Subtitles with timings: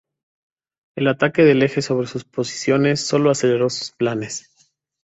[0.97, 4.49] El ataque del Eje sobre sus posiciones sólo aceleró sus planes.